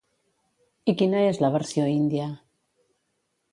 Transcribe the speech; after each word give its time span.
I 0.93 0.95
quina 1.01 1.19
és 1.33 1.43
la 1.45 1.53
versió 1.57 1.85
índia? 1.99 2.27